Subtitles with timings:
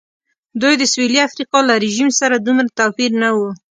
[0.61, 3.39] دوی د سوېلي افریقا له رژیم سره دومره توپیر نه و.